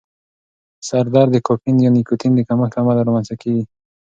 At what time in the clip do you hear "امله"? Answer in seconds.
2.81-3.01